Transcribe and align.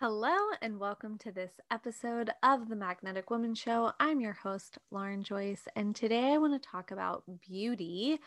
Hello, 0.00 0.36
and 0.62 0.78
welcome 0.78 1.18
to 1.18 1.32
this 1.32 1.50
episode 1.72 2.30
of 2.40 2.68
the 2.68 2.76
Magnetic 2.76 3.30
Woman 3.30 3.56
Show. 3.56 3.90
I'm 3.98 4.20
your 4.20 4.32
host, 4.32 4.78
Lauren 4.92 5.24
Joyce, 5.24 5.66
and 5.74 5.92
today 5.92 6.34
I 6.34 6.38
want 6.38 6.52
to 6.52 6.68
talk 6.68 6.92
about 6.92 7.24
beauty 7.40 8.20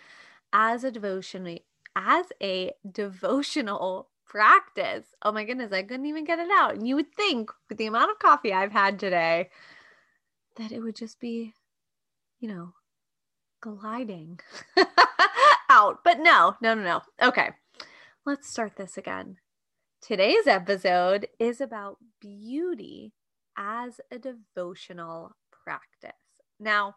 as 0.51 0.83
a 0.83 0.91
devotion 0.91 1.59
as 1.95 2.25
a 2.43 2.73
devotional 2.91 4.09
practice. 4.27 5.15
Oh 5.21 5.31
my 5.31 5.45
goodness, 5.45 5.71
I 5.71 5.83
couldn't 5.83 6.07
even 6.07 6.25
get 6.25 6.39
it 6.39 6.49
out. 6.51 6.73
And 6.75 6.85
you 6.85 6.97
would 6.97 7.15
think 7.15 7.49
with 7.69 7.77
the 7.77 7.85
amount 7.85 8.11
of 8.11 8.19
coffee 8.19 8.51
I've 8.51 8.73
had 8.73 8.99
today 8.99 9.49
that 10.57 10.73
it 10.73 10.81
would 10.81 10.97
just 10.97 11.21
be, 11.21 11.53
you 12.41 12.49
know, 12.49 12.73
gliding 13.61 14.41
out. 15.69 15.99
But 16.03 16.19
no, 16.19 16.57
no, 16.61 16.73
no, 16.73 16.83
no. 16.83 17.01
Okay. 17.25 17.51
Let's 18.25 18.49
start 18.49 18.75
this 18.75 18.97
again. 18.97 19.37
Today's 20.01 20.47
episode 20.47 21.27
is 21.37 21.61
about 21.61 21.99
beauty 22.19 23.13
as 23.55 24.01
a 24.09 24.17
devotional 24.17 25.35
practice. 25.63 26.17
Now, 26.59 26.95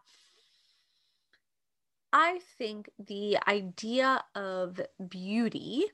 I 2.11 2.39
think 2.57 2.89
the 2.97 3.37
idea 3.47 4.23
of 4.33 4.79
beauty 5.07 5.85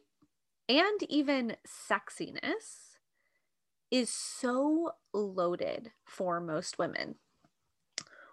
and 0.69 1.03
even 1.09 1.57
sexiness 1.67 2.95
is 3.91 4.09
so 4.09 4.91
loaded 5.13 5.91
for 6.05 6.39
most 6.39 6.79
women. 6.79 7.15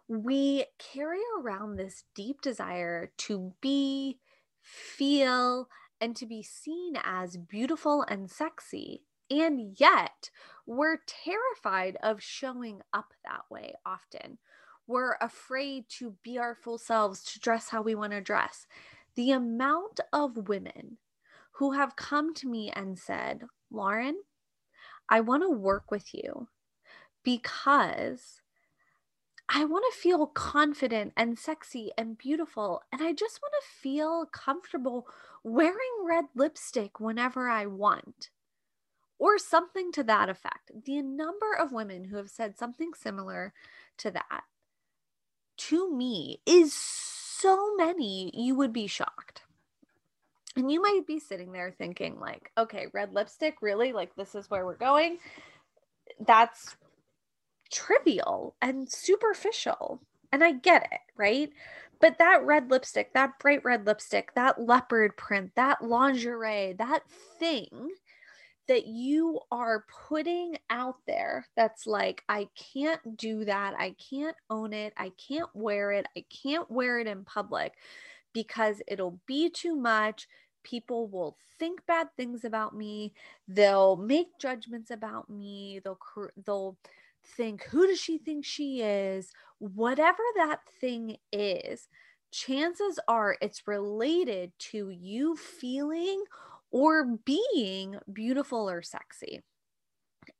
We 0.06 0.66
carry 0.78 1.18
around 1.40 1.74
this 1.76 2.04
deep 2.14 2.42
desire 2.42 3.10
to 3.18 3.54
be, 3.60 4.20
feel, 4.62 5.68
and 6.00 6.14
to 6.16 6.26
be 6.26 6.42
seen 6.42 6.94
as 7.02 7.36
beautiful 7.36 8.02
and 8.02 8.30
sexy. 8.30 9.02
And 9.30 9.78
yet, 9.78 10.30
we're 10.66 10.98
terrified 11.06 11.96
of 12.02 12.22
showing 12.22 12.80
up 12.92 13.12
that 13.24 13.42
way 13.50 13.74
often. 13.84 14.38
We're 14.86 15.16
afraid 15.20 15.84
to 15.98 16.14
be 16.22 16.38
our 16.38 16.54
full 16.54 16.78
selves, 16.78 17.22
to 17.24 17.40
dress 17.40 17.68
how 17.68 17.82
we 17.82 17.94
want 17.94 18.12
to 18.12 18.20
dress. 18.20 18.66
The 19.16 19.32
amount 19.32 20.00
of 20.12 20.48
women 20.48 20.96
who 21.52 21.72
have 21.72 21.96
come 21.96 22.32
to 22.34 22.48
me 22.48 22.70
and 22.74 22.98
said, 22.98 23.42
Lauren, 23.70 24.16
I 25.08 25.20
want 25.20 25.42
to 25.42 25.50
work 25.50 25.90
with 25.90 26.14
you 26.14 26.48
because 27.22 28.40
I 29.48 29.64
want 29.64 29.84
to 29.90 29.98
feel 29.98 30.26
confident 30.26 31.12
and 31.16 31.38
sexy 31.38 31.90
and 31.96 32.16
beautiful. 32.18 32.82
And 32.92 33.02
I 33.02 33.12
just 33.12 33.40
want 33.42 33.54
to 33.60 33.80
feel 33.80 34.26
comfortable 34.26 35.06
wearing 35.44 36.04
red 36.04 36.26
lipstick 36.34 37.00
whenever 37.00 37.48
I 37.48 37.66
want, 37.66 38.30
or 39.18 39.38
something 39.38 39.92
to 39.92 40.02
that 40.04 40.28
effect. 40.28 40.70
The 40.84 41.02
number 41.02 41.52
of 41.58 41.72
women 41.72 42.04
who 42.04 42.16
have 42.16 42.30
said 42.30 42.56
something 42.56 42.92
similar 42.94 43.52
to 43.98 44.10
that 44.10 44.42
to 45.58 45.92
me 45.92 46.40
is 46.46 46.72
so 46.72 47.74
many, 47.76 48.30
you 48.34 48.54
would 48.54 48.72
be 48.72 48.86
shocked. 48.86 49.42
And 50.56 50.70
you 50.72 50.80
might 50.80 51.06
be 51.06 51.20
sitting 51.20 51.52
there 51.52 51.70
thinking, 51.70 52.18
like, 52.18 52.50
okay, 52.56 52.86
red 52.92 53.12
lipstick, 53.12 53.56
really? 53.60 53.92
Like, 53.92 54.14
this 54.16 54.34
is 54.34 54.50
where 54.50 54.64
we're 54.64 54.76
going? 54.76 55.18
That's 56.26 56.76
trivial 57.70 58.56
and 58.60 58.90
superficial. 58.90 60.00
And 60.32 60.42
I 60.42 60.52
get 60.52 60.88
it, 60.90 61.00
right? 61.16 61.50
But 62.00 62.18
that 62.18 62.44
red 62.44 62.70
lipstick, 62.70 63.12
that 63.14 63.38
bright 63.40 63.64
red 63.64 63.86
lipstick, 63.86 64.34
that 64.34 64.60
leopard 64.60 65.16
print, 65.16 65.52
that 65.56 65.82
lingerie, 65.82 66.74
that 66.78 67.02
thing 67.38 67.90
that 68.68 68.86
you 68.86 69.40
are 69.50 69.84
putting 70.08 70.58
out 70.70 70.96
there 71.06 71.46
that's 71.56 71.86
like, 71.86 72.22
I 72.28 72.48
can't 72.74 73.16
do 73.16 73.46
that. 73.46 73.74
I 73.78 73.96
can't 74.10 74.36
own 74.50 74.72
it. 74.72 74.92
I 74.96 75.12
can't 75.28 75.48
wear 75.54 75.90
it. 75.90 76.06
I 76.16 76.24
can't 76.42 76.70
wear 76.70 77.00
it 77.00 77.06
in 77.06 77.24
public 77.24 77.72
because 78.34 78.82
it'll 78.86 79.18
be 79.26 79.48
too 79.50 79.74
much. 79.74 80.28
People 80.62 81.08
will 81.08 81.36
think 81.58 81.84
bad 81.86 82.08
things 82.16 82.44
about 82.44 82.76
me. 82.76 83.14
They'll 83.48 83.96
make 83.96 84.38
judgments 84.38 84.90
about 84.90 85.30
me. 85.30 85.80
They'll, 85.82 85.98
they'll, 86.44 86.76
think, 87.36 87.64
who 87.64 87.86
does 87.86 88.00
she 88.00 88.18
think 88.18 88.44
she 88.44 88.82
is? 88.82 89.32
Whatever 89.58 90.22
that 90.36 90.60
thing 90.80 91.16
is, 91.32 91.88
chances 92.30 92.98
are 93.08 93.36
it's 93.40 93.66
related 93.66 94.52
to 94.58 94.90
you 94.90 95.36
feeling 95.36 96.24
or 96.70 97.18
being 97.24 97.98
beautiful 98.12 98.68
or 98.68 98.82
sexy. 98.82 99.42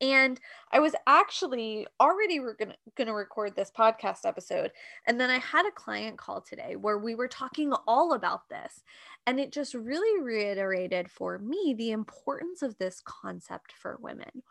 And 0.02 0.38
I 0.70 0.80
was 0.80 0.94
actually 1.06 1.86
already 1.98 2.38
going 2.38 2.74
to 2.98 3.12
record 3.12 3.56
this 3.56 3.72
podcast 3.76 4.26
episode. 4.26 4.70
And 5.06 5.18
then 5.18 5.30
I 5.30 5.38
had 5.38 5.66
a 5.66 5.72
client 5.72 6.18
call 6.18 6.42
today 6.42 6.76
where 6.76 6.98
we 6.98 7.14
were 7.14 7.28
talking 7.28 7.72
all 7.86 8.12
about 8.12 8.48
this. 8.50 8.82
And 9.26 9.40
it 9.40 9.50
just 9.50 9.72
really 9.74 10.22
reiterated 10.22 11.10
for 11.10 11.38
me 11.38 11.74
the 11.76 11.92
importance 11.92 12.60
of 12.60 12.76
this 12.76 13.00
concept 13.04 13.72
for 13.72 13.98
women. 14.00 14.42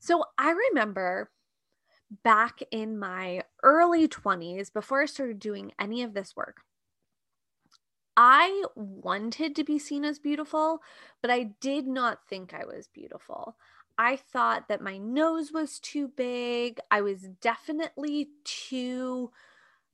So 0.00 0.24
I 0.38 0.50
remember 0.50 1.30
back 2.24 2.60
in 2.72 2.98
my 2.98 3.44
early 3.62 4.08
20s, 4.08 4.70
before 4.70 5.02
I 5.02 5.06
started 5.06 5.40
doing 5.40 5.72
any 5.78 6.02
of 6.02 6.14
this 6.14 6.36
work, 6.36 6.62
I 8.16 8.64
wanted 8.74 9.56
to 9.56 9.64
be 9.64 9.78
seen 9.78 10.04
as 10.04 10.18
beautiful, 10.18 10.82
but 11.22 11.30
I 11.30 11.44
did 11.60 11.86
not 11.86 12.26
think 12.28 12.52
I 12.52 12.64
was 12.66 12.88
beautiful. 12.88 13.56
I 13.96 14.16
thought 14.16 14.68
that 14.68 14.80
my 14.82 14.98
nose 14.98 15.52
was 15.52 15.78
too 15.78 16.08
big. 16.08 16.80
I 16.90 17.02
was 17.02 17.28
definitely 17.40 18.30
too 18.44 19.30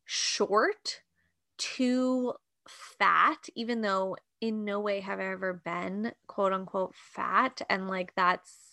short, 0.05 1.03
too 1.59 2.35
fat, 2.69 3.49
even 3.55 3.83
though 3.83 4.17
in 4.41 4.65
no 4.65 4.81
way 4.81 5.01
have 5.01 5.21
I 5.21 5.27
ever 5.33 5.55
been 5.55 6.13
quote 6.29 6.53
unquote 6.53 6.95
fat. 6.95 7.63
And 7.71 7.89
like 7.89 8.15
that's 8.17 8.66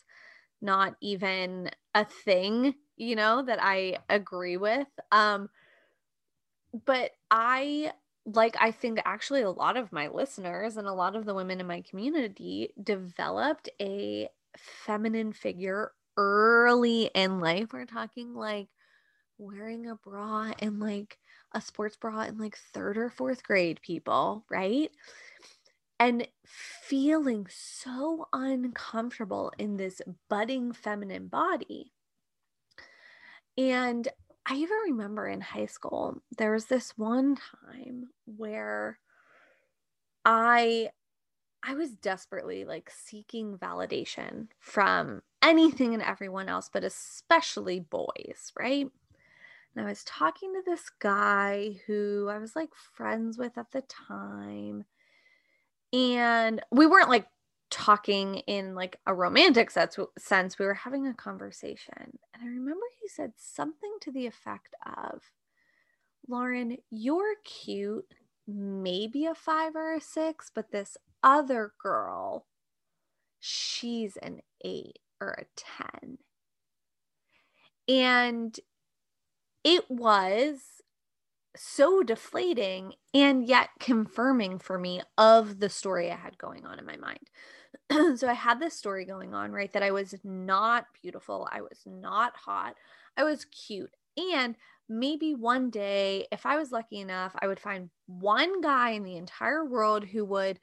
not 0.64 0.96
even 1.02 1.70
a 1.96 2.06
thing, 2.06 2.76
you 2.98 3.16
know, 3.16 3.44
that 3.44 3.60
I 3.62 4.00
agree 4.10 4.58
with. 4.58 4.88
Um 5.12 5.50
but 6.86 7.12
I 7.30 7.92
like 8.26 8.56
I 8.60 8.72
think 8.72 9.00
actually 9.06 9.42
a 9.42 9.52
lot 9.52 9.78
of 9.78 9.92
my 9.92 10.08
listeners 10.08 10.78
and 10.78 10.88
a 10.88 10.94
lot 10.94 11.16
of 11.16 11.26
the 11.26 11.34
women 11.34 11.60
in 11.60 11.68
my 11.68 11.82
community 11.82 12.70
developed 12.82 13.70
a 13.82 14.30
feminine 14.58 15.34
figure 15.34 15.92
early 16.18 17.10
in 17.14 17.40
life. 17.40 17.74
We're 17.74 17.86
talking 17.86 18.34
like 18.34 18.68
wearing 19.38 19.88
a 19.90 19.96
bra 19.96 20.54
and 20.60 20.80
like 20.80 21.20
a 21.54 21.62
sports 21.62 21.98
bra 21.98 22.22
in 22.24 22.38
like 22.40 22.58
third 22.74 22.98
or 22.98 23.10
fourth 23.10 23.44
grade 23.44 23.82
people, 23.84 24.46
right? 24.50 24.92
And 26.00 26.28
feeling 26.46 27.48
so 27.50 28.28
uncomfortable 28.34 29.52
in 29.58 29.78
this 29.78 30.02
budding 30.30 30.74
feminine 30.74 31.28
body. 31.28 31.94
And 33.58 34.08
I 34.46 34.56
even 34.56 34.78
remember 34.86 35.28
in 35.28 35.42
high 35.42 35.68
school, 35.68 36.22
there 36.38 36.52
was 36.52 36.66
this 36.66 36.98
one 36.98 37.38
time 37.38 38.10
where 38.26 39.00
I 40.26 40.90
I 41.66 41.76
was 41.76 41.92
desperately 41.92 42.66
like 42.66 42.90
seeking 42.90 43.58
validation 43.58 44.48
from 44.60 45.22
anything 45.42 45.94
and 45.94 46.04
everyone 46.04 46.50
else, 46.50 46.70
but 46.72 46.84
especially 46.84 47.80
boys, 47.80 48.52
right? 48.60 48.88
And 49.76 49.86
I 49.86 49.90
was 49.90 50.04
talking 50.04 50.54
to 50.54 50.62
this 50.66 50.90
guy 51.00 51.76
who 51.88 52.28
I 52.30 52.38
was 52.38 52.56
like 52.56 52.76
friends 52.76 53.38
with 53.38 53.58
at 53.58 53.72
the 53.72 53.84
time 53.84 54.84
and 55.94 56.62
we 56.72 56.88
weren't 56.88 57.10
like 57.10 57.28
talking 57.72 58.36
in 58.48 58.76
like 58.76 59.00
a 59.08 59.14
romantic 59.14 59.72
sense 59.72 60.60
we 60.60 60.66
were 60.66 60.74
having 60.74 61.08
a 61.08 61.14
conversation. 61.14 62.18
And 62.34 62.44
i 62.44 62.46
remember 62.46 62.86
he 63.02 63.08
said 63.08 63.34
something 63.38 63.96
to 64.02 64.12
the 64.12 64.28
effect 64.28 64.76
of 64.86 65.22
lauren 66.28 66.78
you're 66.90 67.36
cute 67.44 68.14
maybe 68.48 69.26
a 69.26 69.36
five 69.36 69.76
or 69.76 69.96
a 69.96 70.02
six 70.02 70.52
but 70.54 70.72
this 70.72 70.98
other 71.24 71.74
girl 71.82 72.46
she's 73.40 74.16
an 74.18 74.40
eight 74.64 75.00
or 75.20 75.32
a 75.32 75.46
ten. 75.56 76.18
And 77.88 78.58
it 79.64 79.90
was 79.90 80.83
so 81.56 82.04
deflating 82.04 82.94
and 83.14 83.48
yet 83.48 83.70
confirming 83.80 84.60
for 84.60 84.78
me 84.78 85.02
of 85.18 85.60
the 85.60 85.70
story 85.70 86.12
I 86.12 86.16
had 86.16 86.38
going 86.38 86.66
on 86.66 86.80
in 86.80 86.86
my 86.86 86.98
mind. 86.98 87.30
so 88.20 88.28
I 88.28 88.34
had 88.34 88.60
this 88.60 88.76
story 88.76 89.06
going 89.06 89.34
on, 89.34 89.52
right? 89.52 89.72
That 89.74 89.84
I 89.84 89.92
was 89.92 90.16
not 90.24 90.86
beautiful, 91.02 91.48
I 91.52 91.62
was 91.62 91.82
not 91.86 92.36
hot, 92.36 92.76
I 93.18 93.24
was 93.24 93.46
cute. 93.46 93.96
And 94.34 94.56
maybe 94.90 95.34
one 95.34 95.70
day, 95.70 96.28
if 96.32 96.46
I 96.46 96.58
was 96.58 96.72
lucky 96.72 97.00
enough, 97.00 97.36
I 97.40 97.48
would 97.48 97.60
find 97.60 97.90
one 98.08 98.62
guy 98.62 98.92
in 98.92 99.04
the 99.04 99.18
entire 99.18 99.66
world 99.66 100.06
who 100.06 100.26
would 100.26 100.60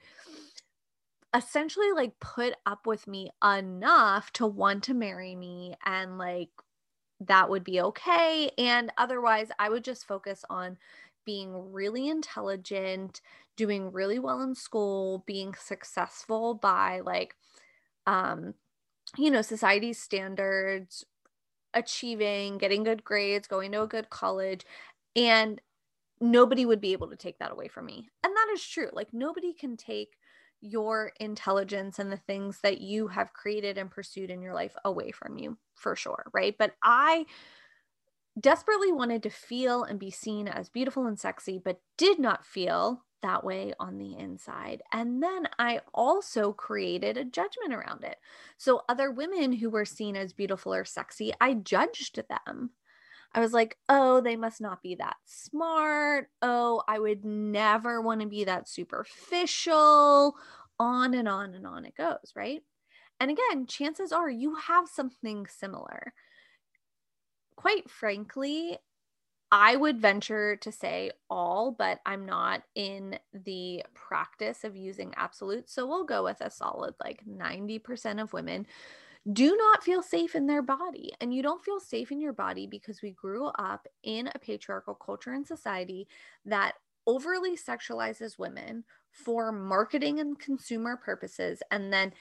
essentially 1.35 1.93
like 1.93 2.19
put 2.21 2.55
up 2.67 2.87
with 2.87 3.07
me 3.07 3.31
enough 3.43 4.33
to 4.33 4.47
want 4.47 4.85
to 4.85 4.95
marry 4.95 5.37
me 5.37 5.77
and 5.85 6.19
like 6.19 6.51
that 7.21 7.51
would 7.51 7.65
be 7.65 7.81
okay 7.81 8.51
and 8.59 8.93
otherwise 8.99 9.51
I 9.59 9.69
would 9.69 9.85
just 9.85 10.07
focus 10.07 10.45
on 10.51 10.79
being 11.27 11.73
really 11.73 12.09
intelligent, 12.09 13.21
doing 13.57 13.93
really 13.93 14.19
well 14.19 14.41
in 14.43 14.55
school, 14.55 15.23
being 15.27 15.55
successful 15.55 16.55
by 16.55 17.01
like 17.01 17.37
um 18.07 18.55
you 19.19 19.31
know, 19.31 19.43
society's 19.43 20.01
standards, 20.01 21.05
achieving, 21.75 22.59
getting 22.59 22.85
good 22.85 23.05
grades, 23.05 23.49
going 23.49 23.73
to 23.73 23.83
a 23.83 23.87
good 23.89 24.11
college, 24.11 24.65
and 25.17 25.61
nobody 26.21 26.67
would 26.67 26.81
be 26.81 26.93
able 26.93 27.11
to 27.11 27.17
take 27.17 27.39
that 27.39 27.53
away 27.53 27.69
from 27.69 27.87
me. 27.87 28.09
And 28.25 28.35
that 28.37 28.49
is 28.55 28.67
true. 28.67 28.91
Like, 28.93 29.15
nobody 29.15 29.55
can 29.55 29.77
take 29.77 30.17
your 30.61 31.13
intelligence 31.21 31.99
and 31.99 32.13
the 32.13 32.17
things 32.17 32.61
that 32.63 32.81
you 32.81 33.09
have 33.09 33.33
created 33.33 33.79
and 33.79 33.91
pursued 33.91 34.31
in 34.31 34.43
your 34.43 34.55
life 34.55 34.77
away 34.85 35.11
from 35.11 35.39
you 35.39 35.57
for 35.75 35.97
sure. 35.97 36.27
Right. 36.33 36.57
But 36.59 36.75
I 36.83 37.27
desperately 38.39 38.93
wanted 38.93 39.23
to 39.25 39.31
feel 39.31 39.83
and 39.85 39.99
be 39.99 40.11
seen 40.11 40.49
as 40.49 40.69
beautiful 40.69 41.07
and 41.07 41.19
sexy, 41.19 41.59
but 41.59 41.81
did 41.97 42.19
not 42.19 42.45
feel 42.45 43.05
that 43.23 43.45
way 43.45 43.75
on 43.79 43.99
the 43.99 44.17
inside. 44.17 44.83
And 44.93 45.23
then 45.23 45.47
I 45.59 45.81
also 45.93 46.53
created 46.53 47.17
a 47.17 47.25
judgment 47.25 47.75
around 47.75 48.05
it. 48.05 48.17
So, 48.57 48.83
other 48.89 49.11
women 49.11 49.53
who 49.53 49.69
were 49.69 49.85
seen 49.85 50.17
as 50.17 50.33
beautiful 50.33 50.73
or 50.73 50.85
sexy, 50.85 51.33
I 51.41 51.55
judged 51.55 52.23
them. 52.29 52.71
I 53.33 53.41
was 53.41 53.53
like, 53.53 53.77
oh, 53.89 54.21
they 54.21 54.37
must 54.37 54.61
not 54.61 54.83
be 54.83 54.97
that 54.97 55.17
smart. 55.25 56.29
Oh, 56.43 56.83
I 56.89 56.99
would 56.99 57.25
never 57.25 58.01
want 58.01 58.21
to 58.23 58.27
be 58.27 58.45
that 58.45 58.69
superficial. 58.69 60.35
On 60.79 61.15
and 61.15 61.29
on 61.29 61.55
and 61.55 61.67
on 61.67 61.85
it 61.85 61.95
goes, 61.95 62.33
right? 62.35 62.63
And 63.21 63.31
again, 63.31 63.67
chances 63.67 64.13
are 64.13 64.31
you 64.31 64.55
have 64.55 64.89
something 64.89 65.47
similar. 65.47 66.15
Quite 67.55 67.91
frankly, 67.91 68.79
I 69.53 69.77
would 69.77 70.01
venture 70.01 70.57
to 70.57 70.73
say 70.73 71.11
all, 71.29 71.73
but 71.73 72.01
I'm 72.07 72.25
not 72.25 72.63
in 72.75 73.19
the 73.33 73.85
practice 73.95 74.65
of 74.65 74.77
using 74.77 75.13
absolutes. 75.17 75.75
So 75.75 75.87
we'll 75.87 76.05
go 76.05 76.25
with 76.25 76.41
a 76.41 76.51
solid 76.51 76.95
like 77.03 77.23
90% 77.27 78.23
of 78.23 78.33
women 78.33 78.67
do 79.33 79.57
not 79.57 79.85
feel 79.85 80.03
safe 80.03 80.35
in 80.35 80.47
their 80.47 80.63
body. 80.63 81.13
And 81.21 81.33
you 81.35 81.43
don't 81.43 81.65
feel 81.65 81.81
safe 81.81 82.11
in 82.11 82.21
your 82.21 82.33
body 82.33 82.67
because 82.67 83.03
we 83.03 83.13
grew 83.13 83.47
up 83.47 83.87
in 84.03 84.29
a 84.35 84.39
patriarchal 84.39 84.95
culture 84.95 85.33
and 85.33 85.47
society 85.47 86.09
that 86.45 86.75
overly 87.07 87.57
sexualizes 87.57 88.39
women 88.39 88.85
for 89.11 89.53
marketing 89.53 90.21
and 90.21 90.39
consumer 90.39 90.97
purposes. 90.97 91.63
And 91.71 91.93
then 91.93 92.13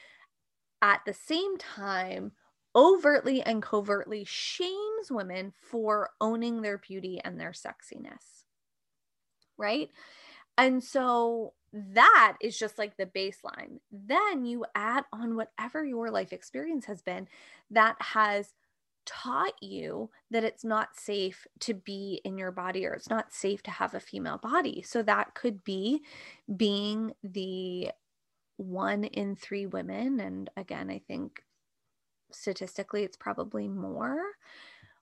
at 0.81 1.01
the 1.05 1.13
same 1.13 1.57
time, 1.57 2.31
overtly 2.75 3.41
and 3.41 3.61
covertly 3.61 4.23
shames 4.25 5.09
women 5.09 5.53
for 5.59 6.11
owning 6.21 6.61
their 6.61 6.77
beauty 6.77 7.19
and 7.23 7.39
their 7.39 7.51
sexiness. 7.51 8.43
Right. 9.57 9.89
And 10.59 10.83
so 10.83 11.53
that 11.71 12.35
is 12.41 12.59
just 12.59 12.77
like 12.77 12.97
the 12.97 13.05
baseline. 13.05 13.79
Then 13.91 14.43
you 14.43 14.65
add 14.75 15.05
on 15.13 15.37
whatever 15.37 15.85
your 15.85 16.11
life 16.11 16.33
experience 16.33 16.85
has 16.85 17.01
been 17.01 17.29
that 17.71 17.95
has 17.99 18.53
taught 19.05 19.53
you 19.61 20.09
that 20.29 20.43
it's 20.43 20.65
not 20.65 20.97
safe 20.97 21.47
to 21.61 21.73
be 21.73 22.19
in 22.25 22.37
your 22.37 22.51
body 22.51 22.85
or 22.85 22.91
it's 22.91 23.09
not 23.09 23.31
safe 23.31 23.63
to 23.63 23.71
have 23.71 23.93
a 23.93 24.01
female 24.01 24.37
body. 24.37 24.81
So 24.81 25.01
that 25.03 25.33
could 25.33 25.63
be 25.63 26.01
being 26.53 27.13
the 27.23 27.91
one 28.57 29.05
in 29.05 29.37
three 29.37 29.65
women. 29.65 30.19
And 30.19 30.49
again, 30.57 30.89
I 30.89 30.99
think 31.07 31.41
statistically 32.31 33.03
it's 33.03 33.17
probably 33.17 33.69
more 33.69 34.19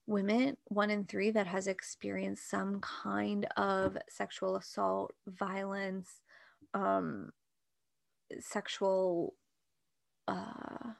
women 0.08 0.58
one 0.66 0.90
in 0.90 1.04
three 1.06 1.30
that 1.32 1.48
has 1.48 1.68
experienced 1.68 2.50
some 2.50 2.80
kind 2.80 3.46
of 3.58 3.98
sexual 4.10 4.56
assault 4.56 5.14
violence 5.28 6.22
um 6.74 7.32
sexual 8.40 9.34
uh 10.28 10.94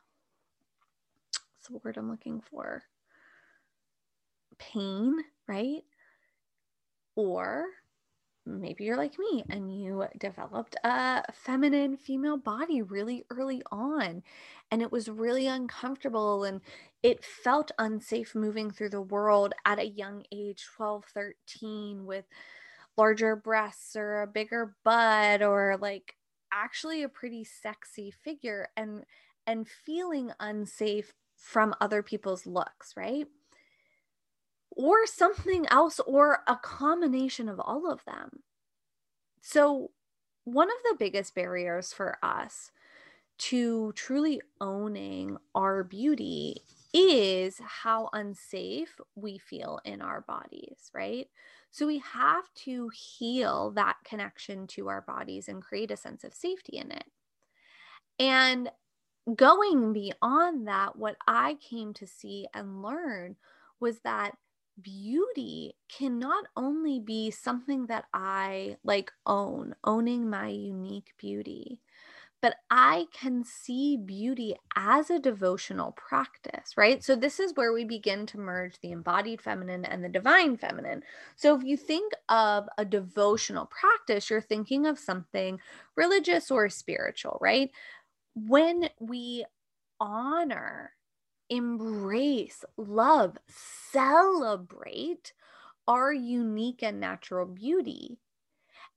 what's 1.68 1.68
the 1.70 1.80
word 1.84 1.98
i'm 1.98 2.10
looking 2.10 2.42
for? 2.42 2.84
Pain 4.60 5.16
right? 5.48 5.84
Or 7.16 7.66
maybe 8.48 8.86
you're 8.86 8.98
like 8.98 9.20
me 9.20 9.44
and 9.50 9.72
you 9.82 10.06
developed 10.18 10.76
a 10.84 11.24
feminine 11.34 11.98
female 11.98 12.38
body 12.38 12.82
really 12.82 13.24
early 13.30 13.62
on 13.72 14.24
and 14.72 14.82
it 14.82 14.92
was 14.92 15.10
really 15.10 15.48
uncomfortable 15.48 16.44
and 16.44 16.62
it 17.04 17.24
felt 17.24 17.72
unsafe 17.78 18.34
moving 18.34 18.72
through 18.72 18.90
the 18.90 19.02
world 19.02 19.54
at 19.66 19.80
a 19.80 19.88
young 19.88 20.24
age 20.32 20.66
12 20.76 21.06
13 21.14 22.06
with 22.06 22.26
larger 22.98 23.36
breasts 23.36 23.96
or 23.96 24.22
a 24.22 24.28
bigger 24.28 24.76
butt 24.84 25.42
or 25.42 25.78
like 25.80 26.16
actually 26.52 27.04
a 27.04 27.10
pretty 27.10 27.44
sexy 27.44 28.12
figure 28.12 28.70
and 28.78 29.04
and 29.46 29.68
feeling 29.68 30.32
unsafe 30.40 31.14
from 31.36 31.76
other 31.80 32.02
people's 32.02 32.46
looks 32.46 32.94
right 32.98 33.28
or 34.78 35.06
something 35.06 35.66
else 35.68 36.00
or 36.08 36.40
a 36.48 36.56
combination 36.56 37.50
of 37.50 37.60
all 37.60 37.92
of 37.92 38.04
them 38.06 38.44
so 39.42 39.92
one 40.46 40.70
of 40.70 40.78
the 40.84 40.96
biggest 40.98 41.36
barriers 41.36 41.92
for 41.92 42.18
us 42.24 42.72
to 43.38 43.92
truly 43.94 44.42
owning 44.62 45.38
our 45.54 45.84
beauty 45.84 46.62
is 46.94 47.60
how 47.64 48.10
unsafe 48.14 49.00
we 49.16 49.38
feel 49.38 49.80
in 49.86 50.02
our 50.02 50.22
bodies, 50.22 50.90
right? 50.94 51.28
So 51.70 51.86
we 51.86 52.00
have 52.00 52.46
to 52.66 52.90
heal 52.90 53.72
that 53.72 53.98
connection 54.04 54.68
to 54.68 54.88
our 54.88 55.02
bodies 55.02 55.48
and 55.48 55.62
create 55.62 55.92
a 55.92 55.98
sense 55.98 56.24
of 56.24 56.34
safety 56.34 56.78
in 56.78 56.92
it. 56.92 57.06
And 58.20 58.72
going 59.36 59.94
beyond 59.94 60.68
that, 60.68 60.96
what 60.96 61.18
I 61.28 61.56
came 61.56 61.94
to 61.96 62.08
see 62.08 62.48
and 62.54 62.82
learn 62.82 63.36
was 63.80 64.00
that 64.00 64.32
beauty 64.82 65.76
can 65.90 66.20
not 66.20 66.46
only 66.56 67.00
be 67.00 67.32
something 67.32 67.88
that 67.88 68.06
I 68.14 68.78
like 68.84 69.12
own, 69.26 69.76
owning 69.84 70.30
my 70.30 70.50
unique 70.50 71.14
beauty, 71.18 71.82
but 72.42 72.56
I 72.70 73.08
can 73.14 73.44
see 73.44 73.98
beauty 73.98 74.56
as 74.76 75.10
a 75.10 75.20
devotional 75.20 75.94
practice, 75.94 76.78
right? 76.78 77.04
So, 77.04 77.16
this 77.16 77.40
is 77.40 77.54
where 77.56 77.74
we 77.74 77.84
begin 77.84 78.26
to 78.28 78.38
merge 78.38 78.80
the 78.80 78.92
embodied 78.92 79.42
feminine 79.42 79.86
and 79.86 80.04
the 80.04 80.10
divine 80.10 80.58
feminine. 80.58 81.04
So, 81.36 81.56
if 81.58 81.64
you 81.64 81.78
think 81.78 82.14
of 82.30 82.68
a 82.78 82.86
devotional 82.86 83.66
practice, 83.68 84.30
you're 84.30 84.42
thinking 84.42 84.86
of 84.86 85.00
something 85.00 85.60
religious 85.96 86.52
or 86.52 86.70
spiritual, 86.70 87.38
right? 87.42 87.72
When 88.36 88.90
we 89.00 89.46
honor, 90.00 90.94
embrace, 91.50 92.64
love, 92.78 93.38
celebrate 93.92 95.34
our 95.88 96.14
unique 96.14 96.84
and 96.84 97.00
natural 97.00 97.46
beauty, 97.46 98.18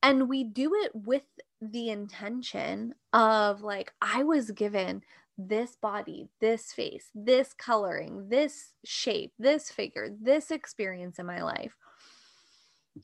and 0.02 0.28
we 0.28 0.45
do 0.45 0.75
it 0.75 0.92
with 0.95 1.23
the 1.61 1.90
intention 1.90 2.95
of 3.12 3.62
like, 3.62 3.92
I 4.00 4.25
was 4.25 4.50
given 4.50 5.02
this 5.38 5.76
body, 5.76 6.28
this 6.40 6.73
face, 6.73 7.11
this 7.14 7.54
coloring, 7.54 8.28
this 8.28 8.75
shape, 8.85 9.33
this 9.38 9.71
figure, 9.71 10.09
this 10.21 10.50
experience 10.50 11.19
in 11.19 11.26
my 11.26 11.42
life. 11.42 11.76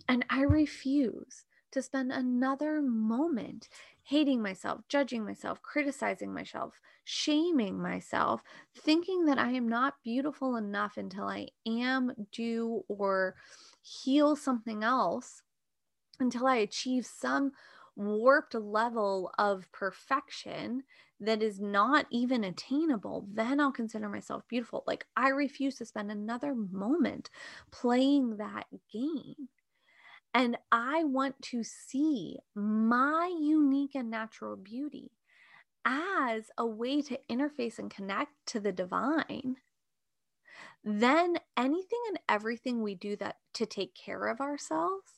And 0.08 0.24
I 0.28 0.42
refuse 0.42 1.45
to 1.72 1.82
spend 1.82 2.12
another 2.12 2.80
moment 2.82 3.68
hating 4.02 4.42
myself, 4.42 4.80
judging 4.88 5.24
myself, 5.24 5.60
criticizing 5.62 6.32
myself, 6.32 6.80
shaming 7.04 7.80
myself, 7.80 8.42
thinking 8.76 9.24
that 9.26 9.38
I 9.38 9.50
am 9.50 9.68
not 9.68 9.94
beautiful 10.02 10.56
enough 10.56 10.96
until 10.96 11.24
I 11.24 11.48
am, 11.66 12.12
do, 12.32 12.82
or 12.88 13.36
heal 13.82 14.36
something 14.36 14.84
else 14.84 15.42
until 16.20 16.46
I 16.46 16.56
achieve 16.56 17.06
some 17.06 17.52
warped 17.96 18.54
level 18.54 19.30
of 19.38 19.70
perfection 19.72 20.82
that 21.20 21.42
is 21.42 21.60
not 21.60 22.06
even 22.10 22.44
attainable, 22.44 23.26
then 23.32 23.58
I'll 23.58 23.72
consider 23.72 24.08
myself 24.08 24.42
beautiful. 24.48 24.84
Like, 24.86 25.06
I 25.16 25.28
refuse 25.28 25.76
to 25.76 25.86
spend 25.86 26.10
another 26.10 26.54
moment 26.54 27.30
playing 27.70 28.36
that 28.36 28.66
game. 28.92 29.48
And 30.36 30.58
I 30.70 31.02
want 31.02 31.40
to 31.44 31.64
see 31.64 32.36
my 32.54 33.34
unique 33.40 33.94
and 33.94 34.10
natural 34.10 34.54
beauty 34.54 35.12
as 35.82 36.50
a 36.58 36.66
way 36.66 37.00
to 37.00 37.18
interface 37.30 37.78
and 37.78 37.90
connect 37.90 38.32
to 38.48 38.60
the 38.60 38.70
divine. 38.70 39.56
Then 40.84 41.38
anything 41.56 42.00
and 42.08 42.18
everything 42.28 42.82
we 42.82 42.94
do 42.94 43.16
that 43.16 43.36
to 43.54 43.64
take 43.64 43.94
care 43.94 44.26
of 44.26 44.42
ourselves 44.42 45.10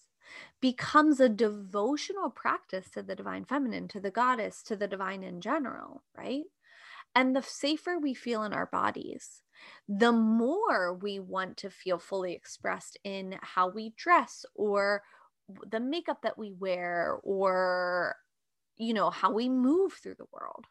becomes 0.61 1.19
a 1.19 1.29
devotional 1.29 2.31
practice 2.31 2.89
to 2.91 3.03
the 3.03 3.17
divine 3.17 3.45
feminine, 3.45 3.89
to 3.89 3.99
the 3.99 4.13
goddess, 4.13 4.63
to 4.63 4.77
the 4.77 4.87
divine 4.87 5.25
in 5.25 5.41
general, 5.41 6.05
right? 6.17 6.45
And 7.17 7.35
the 7.35 7.43
safer 7.43 7.99
we 7.99 8.15
feel 8.15 8.45
in 8.45 8.53
our 8.53 8.67
bodies, 8.67 9.43
the 9.89 10.13
more 10.13 10.95
we 10.95 11.19
want 11.19 11.57
to 11.59 11.71
feel 11.71 11.99
fully 11.99 12.33
expressed 12.33 12.99
in 13.05 13.39
how 13.43 13.69
we 13.69 13.93
dress 13.97 14.45
or 14.55 15.03
the 15.71 15.81
makeup 15.81 16.23
that 16.23 16.39
we 16.39 16.53
wear 16.53 17.19
or, 17.23 18.17
you 18.77 18.93
know, 18.93 19.11
how 19.11 19.33
we 19.33 19.49
move 19.49 19.95
through 19.95 20.17
the 20.17 20.27
world. 20.33 20.67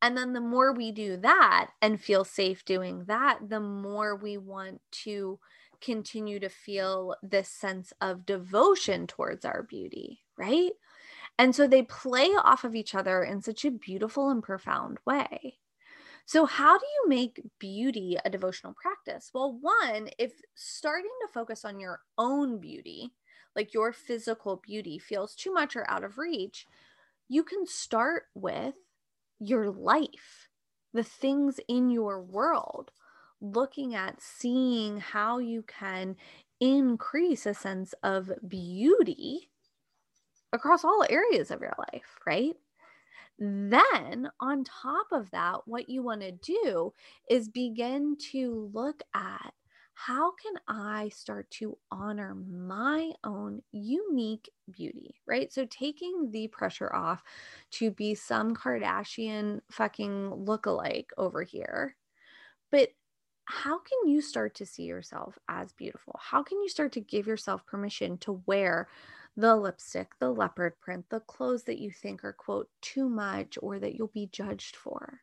And 0.00 0.16
then 0.16 0.32
the 0.32 0.40
more 0.40 0.72
we 0.72 0.92
do 0.92 1.16
that 1.18 1.70
and 1.80 2.00
feel 2.00 2.24
safe 2.24 2.64
doing 2.64 3.04
that, 3.06 3.38
the 3.48 3.60
more 3.60 4.16
we 4.16 4.36
want 4.36 4.80
to 5.04 5.38
continue 5.80 6.40
to 6.40 6.48
feel 6.48 7.14
this 7.22 7.48
sense 7.48 7.92
of 8.00 8.26
devotion 8.26 9.06
towards 9.06 9.44
our 9.44 9.62
beauty, 9.62 10.20
right? 10.36 10.72
And 11.38 11.54
so 11.54 11.66
they 11.66 11.82
play 11.82 12.26
off 12.26 12.64
of 12.64 12.74
each 12.74 12.94
other 12.94 13.22
in 13.22 13.40
such 13.42 13.64
a 13.64 13.70
beautiful 13.70 14.30
and 14.30 14.42
profound 14.42 14.98
way. 15.04 15.58
So, 16.26 16.46
how 16.46 16.78
do 16.78 16.86
you 16.86 17.08
make 17.08 17.40
beauty 17.58 18.16
a 18.24 18.30
devotional 18.30 18.74
practice? 18.74 19.30
Well, 19.34 19.52
one, 19.60 20.08
if 20.18 20.40
starting 20.54 21.10
to 21.22 21.32
focus 21.32 21.64
on 21.64 21.80
your 21.80 22.00
own 22.18 22.58
beauty, 22.58 23.12
like 23.54 23.74
your 23.74 23.92
physical 23.92 24.56
beauty, 24.56 24.98
feels 24.98 25.34
too 25.34 25.52
much 25.52 25.76
or 25.76 25.88
out 25.90 26.04
of 26.04 26.18
reach, 26.18 26.66
you 27.28 27.44
can 27.44 27.66
start 27.66 28.24
with 28.34 28.74
your 29.38 29.70
life, 29.70 30.48
the 30.92 31.04
things 31.04 31.60
in 31.68 31.90
your 31.90 32.22
world 32.22 32.90
looking 33.40 33.94
at 33.94 34.22
seeing 34.22 34.98
how 34.98 35.38
you 35.38 35.62
can 35.62 36.16
increase 36.60 37.46
a 37.46 37.54
sense 37.54 37.92
of 38.02 38.32
beauty 38.48 39.50
across 40.52 40.84
all 40.84 41.04
areas 41.10 41.50
of 41.50 41.60
your 41.60 41.74
life, 41.92 42.18
right? 42.26 42.56
Then, 43.38 44.30
on 44.40 44.64
top 44.64 45.08
of 45.12 45.30
that, 45.32 45.66
what 45.66 45.88
you 45.88 46.02
want 46.02 46.20
to 46.22 46.32
do 46.32 46.92
is 47.28 47.48
begin 47.48 48.16
to 48.32 48.70
look 48.72 49.02
at 49.14 49.54
how 49.96 50.32
can 50.32 50.54
I 50.66 51.08
start 51.10 51.50
to 51.52 51.78
honor 51.90 52.34
my 52.34 53.12
own 53.22 53.62
unique 53.72 54.50
beauty, 54.70 55.20
right? 55.26 55.52
So, 55.52 55.66
taking 55.66 56.30
the 56.32 56.48
pressure 56.48 56.92
off 56.94 57.22
to 57.72 57.90
be 57.90 58.14
some 58.14 58.54
Kardashian 58.54 59.60
fucking 59.70 60.34
look-alike 60.34 61.10
over 61.16 61.42
here, 61.42 61.96
but 62.70 62.90
how 63.46 63.78
can 63.78 64.08
you 64.08 64.22
start 64.22 64.54
to 64.56 64.66
see 64.66 64.84
yourself 64.84 65.38
as 65.48 65.72
beautiful? 65.72 66.18
How 66.20 66.42
can 66.42 66.62
you 66.62 66.68
start 66.68 66.92
to 66.92 67.00
give 67.00 67.26
yourself 67.26 67.66
permission 67.66 68.18
to 68.18 68.42
wear 68.46 68.88
the 69.36 69.56
lipstick, 69.56 70.12
the 70.20 70.30
leopard 70.30 70.78
print, 70.80 71.06
the 71.10 71.20
clothes 71.20 71.64
that 71.64 71.78
you 71.78 71.90
think 71.90 72.24
are, 72.24 72.32
quote, 72.32 72.68
too 72.80 73.08
much 73.08 73.58
or 73.60 73.78
that 73.78 73.94
you'll 73.94 74.08
be 74.08 74.28
judged 74.32 74.76
for, 74.76 75.20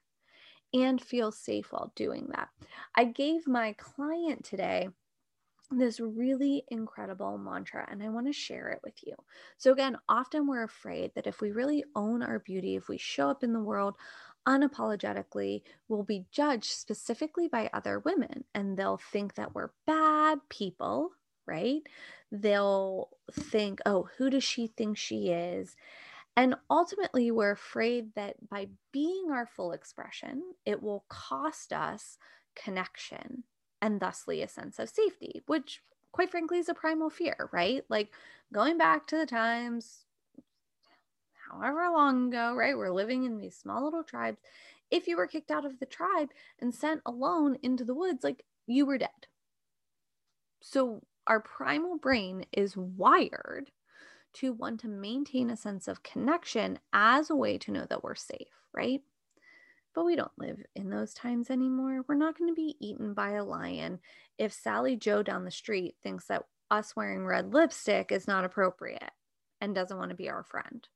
and 0.74 1.02
feel 1.02 1.32
safe 1.32 1.72
while 1.72 1.92
doing 1.96 2.28
that? 2.34 2.50
I 2.96 3.06
gave 3.06 3.48
my 3.48 3.74
client 3.74 4.44
today 4.44 4.90
this 5.74 6.02
really 6.02 6.66
incredible 6.68 7.38
mantra 7.38 7.88
and 7.90 8.04
I 8.04 8.10
want 8.10 8.28
to 8.28 8.34
share 8.34 8.70
it 8.70 8.82
with 8.84 8.96
you. 9.06 9.16
So, 9.58 9.72
again, 9.72 9.98
often 10.10 10.46
we're 10.46 10.64
afraid 10.64 11.12
that 11.16 11.28
if 11.28 11.40
we 11.40 11.52
really 11.52 11.86
own 11.96 12.22
our 12.22 12.40
beauty, 12.40 12.76
if 12.76 12.90
we 12.90 12.98
show 12.98 13.30
up 13.30 13.44
in 13.44 13.54
the 13.54 13.64
world 13.64 13.96
unapologetically 14.48 15.62
we'll 15.88 16.04
be 16.04 16.26
judged 16.32 16.66
specifically 16.66 17.48
by 17.48 17.70
other 17.74 18.00
women 18.00 18.44
and 18.56 18.76
they'll 18.76 19.00
think 19.12 19.36
that 19.36 19.54
we're 19.54 19.72
bad 19.86 20.40
people, 20.50 21.12
right? 21.46 21.82
They'll 22.32 23.10
think, 23.32 23.80
oh, 23.86 24.10
who 24.18 24.30
does 24.30 24.44
she 24.44 24.68
think 24.68 24.98
she 24.98 25.30
is? 25.30 25.76
And 26.38 26.56
ultimately, 26.70 27.30
we're 27.30 27.52
afraid 27.52 28.16
that 28.16 28.50
by 28.50 28.70
being 28.92 29.32
our 29.32 29.46
full 29.46 29.74
expression, 29.74 30.42
it 30.66 30.82
will 30.82 31.06
cost 31.10 31.74
us 31.74 32.18
connection 32.56 33.44
and 33.82 34.00
thusly 34.00 34.42
a 34.42 34.48
sense 34.48 34.80
of 34.80 34.90
safety, 34.90 35.42
which, 35.48 35.82
quite 36.12 36.32
frankly, 36.32 36.60
is 36.60 36.70
a 36.70 36.74
primal 36.74 37.10
fear, 37.10 37.50
right? 37.52 37.84
Like 37.90 38.14
going 38.54 38.78
back 38.78 39.08
to 39.08 39.18
the 39.18 39.26
times 39.26 40.06
however 41.52 41.90
long 41.92 42.30
ago, 42.30 42.54
right? 42.56 42.78
We're 42.78 42.92
living 42.92 43.24
in 43.26 43.38
these 43.38 43.58
small 43.58 43.84
little 43.84 44.04
tribes. 44.04 44.40
If 44.90 45.08
you 45.08 45.18
were 45.18 45.28
kicked 45.28 45.52
out 45.52 45.66
of 45.66 45.80
the 45.80 45.86
tribe 45.86 46.30
and 46.60 46.74
sent 46.74 47.02
alone 47.06 47.58
into 47.62 47.84
the 47.84 47.94
woods, 47.94 48.24
like 48.24 48.46
you 48.68 48.86
were 48.86 48.98
dead. 48.98 49.28
So 50.62 51.02
our 51.28 51.40
primal 51.40 51.98
brain 51.98 52.46
is 52.52 52.76
wired 52.78 53.72
to 54.34 54.54
want 54.54 54.80
to 54.82 54.88
maintain 54.88 55.50
a 55.50 55.58
sense 55.58 55.88
of 55.88 56.04
connection 56.04 56.80
as 56.94 57.30
a 57.30 57.36
way 57.36 57.58
to 57.58 57.72
know 57.72 57.86
that 57.90 58.04
we're 58.04 58.16
safe, 58.16 58.48
right? 58.74 59.02
But 59.94 60.06
we 60.06 60.16
don't 60.16 60.32
live 60.38 60.58
in 60.76 60.90
those 60.90 61.14
times 61.14 61.50
anymore. 61.50 62.06
We're 62.08 62.16
not 62.16 62.38
going 62.38 62.50
to 62.50 62.56
be 62.56 62.78
eaten 62.80 63.14
by 63.14 63.32
a 63.32 63.44
lion 63.44 64.00
if 64.38 64.54
Sally 64.54 64.96
Joe 64.96 65.22
down 65.22 65.44
the 65.44 65.52
street 65.52 65.96
thinks 66.02 66.28
that 66.28 66.46
us 66.70 66.96
wearing 66.96 67.26
red 67.26 67.54
lipstick 67.54 68.12
is 68.12 68.28
not 68.28 68.46
appropriate 68.46 69.12
and 69.60 69.76
doesn't 69.76 69.98
want 69.98 70.10
to 70.10 70.16
be 70.16 70.30
our 70.30 70.44
friend. 70.44 70.88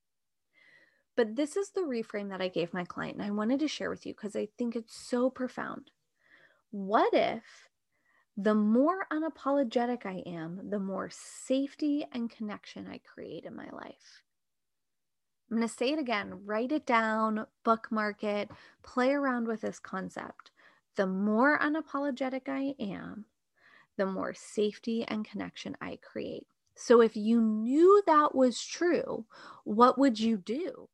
But 1.18 1.36
this 1.36 1.56
is 1.56 1.70
the 1.70 1.82
reframe 1.82 2.30
that 2.30 2.42
I 2.42 2.48
gave 2.48 2.74
my 2.74 2.84
client, 2.84 3.18
and 3.18 3.26
I 3.26 3.32
wanted 3.32 3.60
to 3.60 3.68
share 3.68 3.90
with 3.90 4.06
you 4.06 4.14
because 4.14 4.36
I 4.36 4.48
think 4.58 4.76
it's 4.76 4.96
so 4.96 5.30
profound. 5.30 5.92
What 6.72 7.14
if 7.14 7.44
the 8.38 8.56
more 8.56 9.08
unapologetic 9.12 10.06
I 10.06 10.24
am, 10.26 10.70
the 10.70 10.80
more 10.80 11.10
safety 11.10 12.06
and 12.12 12.30
connection 12.30 12.88
I 12.88 13.00
create 13.00 13.46
in 13.46 13.56
my 13.56 13.70
life? 13.72 14.24
I'm 15.50 15.58
going 15.58 15.68
to 15.68 15.74
say 15.74 15.92
it 15.92 16.00
again, 16.00 16.46
write 16.46 16.72
it 16.72 16.86
down, 16.86 17.46
bookmark 17.64 18.24
it, 18.24 18.50
play 18.84 19.12
around 19.12 19.48
with 19.48 19.62
this 19.62 19.80
concept. 19.80 20.52
The 20.96 21.08
more 21.08 21.60
unapologetic 21.60 22.50
I 22.50 22.74
am, 22.80 23.26
the 23.98 24.06
more 24.06 24.34
safety 24.34 25.06
and 25.08 25.24
connection 25.24 25.78
I 25.80 26.00
create. 26.02 26.48
So, 26.76 27.02
if 27.02 27.16
you 27.16 27.40
knew 27.40 28.04
that 28.06 28.36
was 28.36 28.66
true, 28.66 29.26
what 29.64 29.98
would 29.98 30.20
you 30.20 30.38
do? 30.38 30.90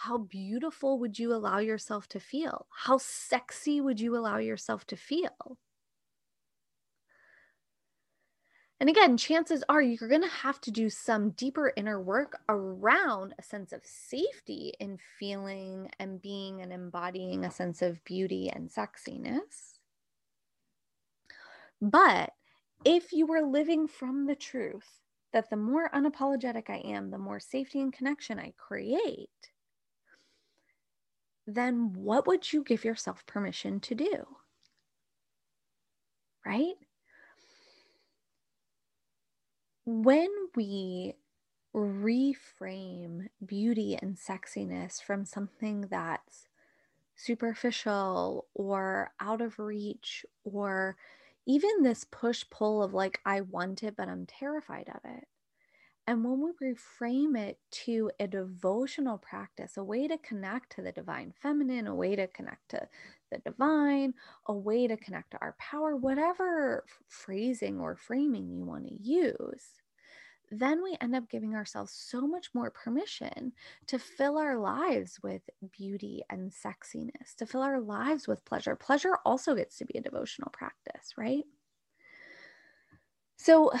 how 0.00 0.16
beautiful 0.16 0.98
would 0.98 1.18
you 1.18 1.30
allow 1.34 1.58
yourself 1.58 2.08
to 2.08 2.18
feel? 2.18 2.66
How 2.70 2.96
sexy 2.96 3.82
would 3.82 4.00
you 4.00 4.16
allow 4.16 4.38
yourself 4.38 4.86
to 4.86 4.96
feel? 4.96 5.58
And 8.80 8.88
again, 8.88 9.18
chances 9.18 9.62
are 9.68 9.82
you're 9.82 10.08
going 10.08 10.22
to 10.22 10.28
have 10.28 10.58
to 10.62 10.70
do 10.70 10.88
some 10.88 11.30
deeper 11.32 11.70
inner 11.76 12.00
work 12.00 12.40
around 12.48 13.34
a 13.38 13.42
sense 13.42 13.72
of 13.72 13.84
safety 13.84 14.72
in 14.80 14.98
feeling 15.18 15.90
and 15.98 16.20
being 16.20 16.62
and 16.62 16.72
embodying 16.72 17.44
a 17.44 17.50
sense 17.50 17.82
of 17.82 18.02
beauty 18.04 18.50
and 18.50 18.70
sexiness. 18.70 19.78
But 21.82 22.32
if 22.86 23.12
you 23.12 23.26
were 23.26 23.42
living 23.42 23.86
from 23.86 24.26
the 24.26 24.34
truth 24.34 25.00
that 25.34 25.50
the 25.50 25.56
more 25.56 25.90
unapologetic 25.90 26.70
I 26.70 26.78
am, 26.78 27.10
the 27.10 27.18
more 27.18 27.38
safety 27.38 27.80
and 27.80 27.92
connection 27.92 28.38
I 28.38 28.54
create, 28.56 29.28
then 31.46 31.92
what 31.92 32.26
would 32.26 32.50
you 32.50 32.64
give 32.64 32.84
yourself 32.84 33.26
permission 33.26 33.80
to 33.80 33.94
do? 33.94 34.24
Right? 36.46 36.76
When 39.92 40.30
we 40.54 41.14
reframe 41.74 43.26
beauty 43.44 43.98
and 44.00 44.16
sexiness 44.16 45.02
from 45.02 45.24
something 45.24 45.88
that's 45.90 46.46
superficial 47.16 48.46
or 48.54 49.10
out 49.18 49.40
of 49.40 49.58
reach, 49.58 50.24
or 50.44 50.96
even 51.44 51.82
this 51.82 52.04
push 52.04 52.44
pull 52.50 52.84
of 52.84 52.94
like, 52.94 53.18
I 53.26 53.40
want 53.40 53.82
it, 53.82 53.96
but 53.96 54.08
I'm 54.08 54.26
terrified 54.26 54.88
of 54.94 55.00
it, 55.04 55.26
and 56.06 56.24
when 56.24 56.40
we 56.40 56.74
reframe 56.74 57.36
it 57.38 57.58
to 57.84 58.10
a 58.20 58.26
devotional 58.26 59.18
practice, 59.18 59.76
a 59.76 59.84
way 59.84 60.08
to 60.08 60.18
connect 60.18 60.72
to 60.76 60.82
the 60.82 60.92
divine 60.92 61.32
feminine, 61.40 61.86
a 61.86 61.94
way 61.94 62.16
to 62.16 62.26
connect 62.28 62.70
to 62.70 62.88
the 63.30 63.38
divine, 63.38 64.14
a 64.46 64.52
way 64.52 64.86
to 64.86 64.96
connect 64.96 65.32
to 65.32 65.38
our 65.40 65.54
power, 65.58 65.96
whatever 65.96 66.84
phrasing 67.08 67.80
or 67.80 67.96
framing 67.96 68.50
you 68.50 68.64
want 68.64 68.86
to 68.88 68.94
use, 69.02 69.79
then 70.50 70.82
we 70.82 70.96
end 71.00 71.14
up 71.14 71.28
giving 71.30 71.54
ourselves 71.54 71.92
so 71.92 72.26
much 72.26 72.48
more 72.54 72.70
permission 72.70 73.52
to 73.86 73.98
fill 73.98 74.36
our 74.36 74.58
lives 74.58 75.18
with 75.22 75.42
beauty 75.70 76.22
and 76.28 76.50
sexiness, 76.52 77.34
to 77.38 77.46
fill 77.46 77.62
our 77.62 77.80
lives 77.80 78.26
with 78.26 78.44
pleasure. 78.44 78.74
Pleasure 78.74 79.18
also 79.24 79.54
gets 79.54 79.78
to 79.78 79.84
be 79.84 79.98
a 79.98 80.02
devotional 80.02 80.50
practice, 80.50 81.14
right? 81.16 81.44
So, 83.36 83.72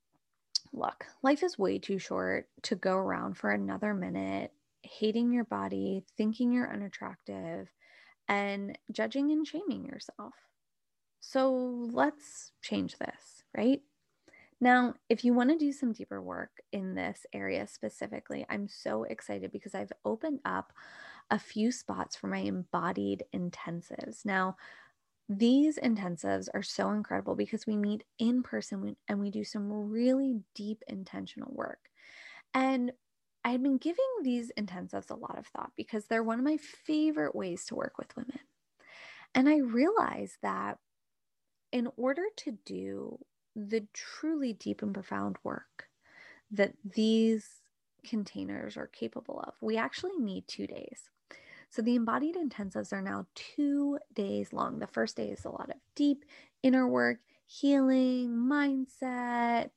look, 0.72 1.04
life 1.22 1.42
is 1.42 1.58
way 1.58 1.78
too 1.78 1.98
short 1.98 2.48
to 2.62 2.74
go 2.74 2.94
around 2.94 3.36
for 3.36 3.50
another 3.50 3.94
minute 3.94 4.52
hating 4.82 5.32
your 5.32 5.44
body, 5.44 6.04
thinking 6.16 6.52
you're 6.52 6.72
unattractive, 6.72 7.68
and 8.28 8.78
judging 8.90 9.30
and 9.32 9.46
shaming 9.46 9.84
yourself. 9.84 10.34
So 11.20 11.52
let's 11.52 12.52
change 12.62 12.96
this, 12.98 13.42
right? 13.56 13.82
Now, 14.60 14.94
if 15.08 15.24
you 15.24 15.34
want 15.34 15.50
to 15.50 15.56
do 15.56 15.72
some 15.72 15.92
deeper 15.92 16.20
work 16.20 16.60
in 16.72 16.94
this 16.94 17.24
area 17.32 17.66
specifically, 17.66 18.44
I'm 18.48 18.66
so 18.68 19.04
excited 19.04 19.52
because 19.52 19.74
I've 19.74 19.92
opened 20.04 20.40
up 20.44 20.72
a 21.30 21.38
few 21.38 21.70
spots 21.70 22.16
for 22.16 22.26
my 22.26 22.38
embodied 22.38 23.24
intensives. 23.34 24.24
Now, 24.24 24.56
these 25.28 25.78
intensives 25.78 26.48
are 26.54 26.62
so 26.62 26.90
incredible 26.90 27.36
because 27.36 27.66
we 27.66 27.76
meet 27.76 28.04
in 28.18 28.42
person 28.42 28.96
and 29.08 29.20
we 29.20 29.30
do 29.30 29.44
some 29.44 29.70
really 29.70 30.40
deep 30.54 30.82
intentional 30.88 31.52
work. 31.52 31.90
And 32.54 32.92
I 33.44 33.50
had 33.50 33.62
been 33.62 33.78
giving 33.78 34.04
these 34.22 34.52
intensives 34.58 35.10
a 35.10 35.14
lot 35.16 35.38
of 35.38 35.46
thought 35.46 35.72
because 35.76 36.06
they're 36.06 36.22
one 36.24 36.38
of 36.38 36.44
my 36.44 36.56
favorite 36.58 37.34
ways 37.34 37.64
to 37.66 37.74
work 37.74 37.98
with 37.98 38.16
women. 38.16 38.40
And 39.34 39.48
I 39.48 39.58
realized 39.58 40.38
that 40.42 40.78
in 41.72 41.88
order 41.96 42.24
to 42.38 42.52
do 42.64 43.18
the 43.58 43.86
truly 43.92 44.52
deep 44.52 44.82
and 44.82 44.94
profound 44.94 45.36
work 45.42 45.88
that 46.50 46.74
these 46.84 47.62
containers 48.04 48.76
are 48.76 48.86
capable 48.86 49.40
of, 49.40 49.54
we 49.60 49.76
actually 49.76 50.16
need 50.16 50.46
two 50.46 50.66
days. 50.66 51.10
So 51.70 51.82
the 51.82 51.96
embodied 51.96 52.36
intensives 52.36 52.92
are 52.92 53.02
now 53.02 53.26
two 53.34 53.98
days 54.14 54.52
long. 54.52 54.78
The 54.78 54.86
first 54.86 55.16
day 55.16 55.28
is 55.28 55.44
a 55.44 55.50
lot 55.50 55.68
of 55.68 55.76
deep 55.94 56.24
inner 56.62 56.88
work, 56.88 57.18
healing, 57.46 58.30
mindset, 58.30 59.70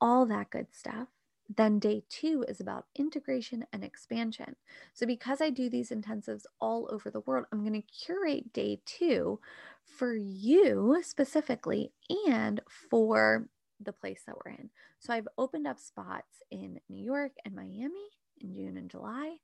all 0.00 0.24
that 0.26 0.50
good 0.50 0.68
stuff. 0.72 1.08
Then 1.54 1.78
day 1.78 2.04
two 2.08 2.44
is 2.46 2.60
about 2.60 2.86
integration 2.94 3.64
and 3.72 3.82
expansion. 3.82 4.56
So, 4.92 5.06
because 5.06 5.40
I 5.40 5.48
do 5.48 5.70
these 5.70 5.90
intensives 5.90 6.42
all 6.60 6.88
over 6.92 7.10
the 7.10 7.20
world, 7.20 7.46
I'm 7.50 7.60
going 7.60 7.80
to 7.80 7.88
curate 7.88 8.52
day 8.52 8.80
two 8.84 9.40
for 9.88 10.14
you 10.14 11.00
specifically 11.02 11.92
and 12.28 12.60
for 12.90 13.48
the 13.80 13.92
place 13.92 14.22
that 14.26 14.36
we're 14.36 14.52
in. 14.52 14.70
So, 14.98 15.12
I've 15.12 15.28
opened 15.38 15.66
up 15.66 15.78
spots 15.78 16.42
in 16.50 16.80
New 16.88 17.04
York 17.04 17.32
and 17.44 17.54
Miami 17.54 18.08
in 18.40 18.52
June 18.52 18.76
and 18.76 18.90
July, 18.90 19.36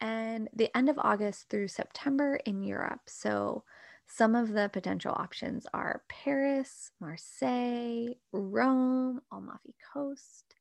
and 0.00 0.48
the 0.54 0.76
end 0.76 0.88
of 0.88 0.98
August 0.98 1.48
through 1.48 1.68
September 1.68 2.38
in 2.44 2.62
Europe. 2.62 3.02
So, 3.06 3.64
some 4.06 4.34
of 4.34 4.52
the 4.52 4.68
potential 4.72 5.12
options 5.16 5.66
are 5.72 6.02
Paris, 6.08 6.90
Marseille, 7.00 8.14
Rome, 8.32 9.20
Amalfi 9.32 9.74
Coast 9.92 10.54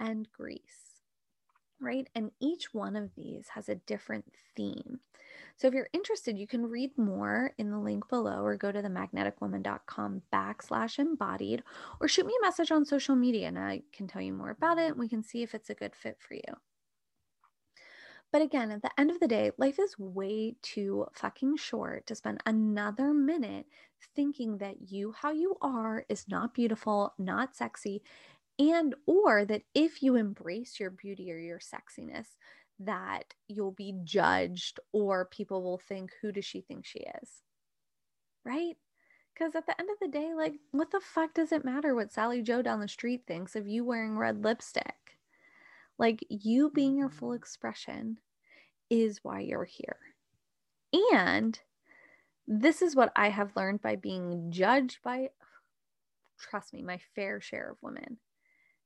and 0.00 0.28
Greece, 0.32 1.00
right? 1.80 2.08
And 2.14 2.30
each 2.40 2.72
one 2.72 2.96
of 2.96 3.14
these 3.14 3.48
has 3.54 3.68
a 3.68 3.74
different 3.74 4.32
theme. 4.56 5.00
So 5.56 5.68
if 5.68 5.74
you're 5.74 5.88
interested, 5.94 6.36
you 6.36 6.46
can 6.46 6.66
read 6.66 6.96
more 6.98 7.52
in 7.56 7.70
the 7.70 7.78
link 7.78 8.08
below 8.08 8.42
or 8.42 8.56
go 8.56 8.70
to 8.70 8.82
the 8.82 8.88
magneticwoman.com 8.88 10.22
backslash 10.32 10.98
embodied 10.98 11.62
or 11.98 12.08
shoot 12.08 12.26
me 12.26 12.36
a 12.38 12.44
message 12.44 12.70
on 12.70 12.84
social 12.84 13.16
media 13.16 13.48
and 13.48 13.58
I 13.58 13.82
can 13.92 14.06
tell 14.06 14.20
you 14.20 14.34
more 14.34 14.50
about 14.50 14.78
it 14.78 14.90
and 14.90 14.98
we 14.98 15.08
can 15.08 15.22
see 15.22 15.42
if 15.42 15.54
it's 15.54 15.70
a 15.70 15.74
good 15.74 15.96
fit 15.96 16.18
for 16.20 16.34
you. 16.34 16.42
But 18.32 18.42
again, 18.42 18.70
at 18.70 18.82
the 18.82 18.90
end 18.98 19.10
of 19.10 19.18
the 19.18 19.28
day, 19.28 19.52
life 19.56 19.78
is 19.78 19.98
way 19.98 20.56
too 20.60 21.06
fucking 21.14 21.56
short 21.56 22.06
to 22.08 22.14
spend 22.14 22.42
another 22.44 23.14
minute 23.14 23.64
thinking 24.14 24.58
that 24.58 24.90
you, 24.90 25.12
how 25.12 25.30
you 25.30 25.56
are, 25.62 26.04
is 26.10 26.26
not 26.28 26.52
beautiful, 26.52 27.14
not 27.18 27.56
sexy, 27.56 28.02
and 28.58 28.94
or 29.06 29.44
that 29.44 29.62
if 29.74 30.02
you 30.02 30.16
embrace 30.16 30.80
your 30.80 30.90
beauty 30.90 31.32
or 31.32 31.38
your 31.38 31.60
sexiness 31.60 32.26
that 32.80 33.34
you'll 33.48 33.72
be 33.72 33.94
judged 34.04 34.80
or 34.92 35.24
people 35.26 35.62
will 35.62 35.78
think 35.78 36.10
who 36.20 36.32
does 36.32 36.44
she 36.44 36.60
think 36.60 36.84
she 36.84 37.00
is? 37.00 37.30
Right? 38.44 38.76
Because 39.32 39.54
at 39.54 39.66
the 39.66 39.78
end 39.78 39.88
of 39.90 39.98
the 40.00 40.08
day 40.08 40.32
like 40.34 40.54
what 40.72 40.90
the 40.90 41.00
fuck 41.00 41.34
does 41.34 41.52
it 41.52 41.64
matter 41.64 41.94
what 41.94 42.12
sally 42.12 42.42
joe 42.42 42.62
down 42.62 42.80
the 42.80 42.88
street 42.88 43.22
thinks 43.26 43.54
of 43.56 43.66
you 43.66 43.84
wearing 43.84 44.16
red 44.16 44.44
lipstick? 44.44 45.18
Like 45.98 46.24
you 46.28 46.70
being 46.70 46.96
your 46.96 47.08
mm-hmm. 47.08 47.18
full 47.18 47.32
expression 47.32 48.18
is 48.90 49.20
why 49.22 49.40
you're 49.40 49.64
here. 49.64 49.98
And 51.12 51.58
this 52.48 52.80
is 52.80 52.94
what 52.94 53.12
i 53.16 53.28
have 53.28 53.56
learned 53.56 53.82
by 53.82 53.96
being 53.96 54.52
judged 54.52 54.98
by 55.02 55.30
trust 56.38 56.72
me 56.72 56.82
my 56.82 56.98
fair 57.14 57.40
share 57.40 57.70
of 57.70 57.82
women. 57.82 58.18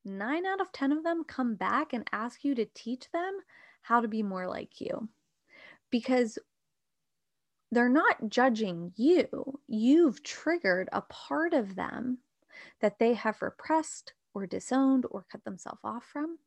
Nine 0.04 0.46
out 0.46 0.60
of 0.60 0.72
10 0.72 0.92
of 0.92 1.02
them 1.02 1.24
come 1.24 1.56
back 1.56 1.92
and 1.92 2.08
ask 2.12 2.42
you 2.42 2.54
to 2.54 2.64
teach 2.74 3.10
them 3.12 3.38
how 3.82 4.00
to 4.00 4.08
be 4.08 4.22
more 4.22 4.46
like 4.46 4.80
you 4.80 5.08
because 5.90 6.38
they're 7.72 7.88
not 7.88 8.28
judging 8.28 8.92
you. 8.96 9.60
You've 9.68 10.22
triggered 10.22 10.88
a 10.92 11.02
part 11.02 11.54
of 11.54 11.76
them 11.76 12.18
that 12.80 12.98
they 12.98 13.14
have 13.14 13.42
repressed 13.42 14.12
or 14.34 14.46
disowned 14.46 15.04
or 15.10 15.24
cut 15.30 15.44
themselves 15.44 15.80
off 15.84 16.04
from. 16.04 16.38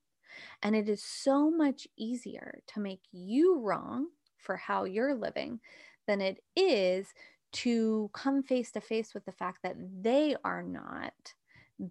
And 0.62 0.76
it 0.76 0.90
is 0.90 1.04
so 1.04 1.50
much 1.50 1.88
easier 1.98 2.60
to 2.68 2.80
make 2.80 3.02
you 3.12 3.60
wrong 3.60 4.08
for 4.38 4.58
how 4.58 4.84
you're 4.84 5.16
living 5.16 5.60
than 6.08 6.22
it 6.22 6.44
is 6.56 7.14
to 7.54 8.10
come 8.14 8.44
face 8.44 8.72
to 8.72 8.82
face 8.82 9.14
with 9.14 9.26
the 9.26 9.32
fact 9.32 9.60
that 9.64 9.76
they 10.02 10.36
are 10.44 10.64
not 10.64 11.34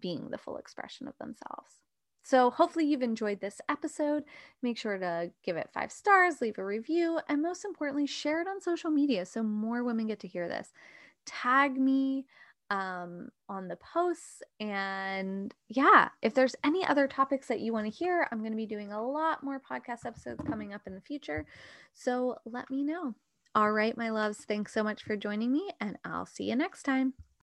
being 0.00 0.28
the 0.28 0.38
full 0.38 0.56
expression 0.56 1.06
of 1.06 1.16
themselves. 1.18 1.76
So, 2.22 2.50
hopefully, 2.50 2.86
you've 2.86 3.02
enjoyed 3.02 3.40
this 3.40 3.60
episode. 3.68 4.24
Make 4.62 4.78
sure 4.78 4.98
to 4.98 5.30
give 5.44 5.56
it 5.56 5.70
five 5.72 5.90
stars, 5.90 6.40
leave 6.40 6.58
a 6.58 6.64
review, 6.64 7.20
and 7.28 7.42
most 7.42 7.64
importantly, 7.64 8.06
share 8.06 8.40
it 8.40 8.48
on 8.48 8.60
social 8.60 8.90
media 8.90 9.26
so 9.26 9.42
more 9.42 9.82
women 9.82 10.06
get 10.06 10.20
to 10.20 10.28
hear 10.28 10.48
this. 10.48 10.72
Tag 11.26 11.78
me 11.78 12.26
um, 12.70 13.28
on 13.48 13.68
the 13.68 13.76
posts. 13.76 14.42
And 14.60 15.54
yeah, 15.68 16.08
if 16.22 16.34
there's 16.34 16.56
any 16.64 16.86
other 16.86 17.06
topics 17.06 17.48
that 17.48 17.60
you 17.60 17.72
want 17.72 17.86
to 17.86 17.92
hear, 17.92 18.28
I'm 18.30 18.38
going 18.38 18.52
to 18.52 18.56
be 18.56 18.66
doing 18.66 18.92
a 18.92 19.06
lot 19.06 19.42
more 19.42 19.60
podcast 19.60 20.06
episodes 20.06 20.40
coming 20.46 20.72
up 20.72 20.82
in 20.86 20.94
the 20.94 21.00
future. 21.00 21.46
So, 21.92 22.36
let 22.44 22.70
me 22.70 22.84
know. 22.84 23.14
All 23.54 23.72
right, 23.72 23.96
my 23.98 24.08
loves, 24.08 24.46
thanks 24.46 24.72
so 24.72 24.82
much 24.82 25.02
for 25.02 25.14
joining 25.14 25.52
me, 25.52 25.70
and 25.78 25.98
I'll 26.04 26.24
see 26.24 26.44
you 26.44 26.56
next 26.56 26.84
time. 26.84 27.12